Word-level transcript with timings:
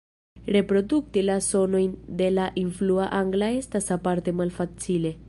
Reprodukti 0.53 1.21
la 1.25 1.35
sonojn 1.49 1.93
de 2.21 2.31
la 2.39 2.47
influa 2.65 3.07
angla 3.21 3.53
estas 3.63 3.91
aparte 3.99 4.35
malfacile. 4.43 5.17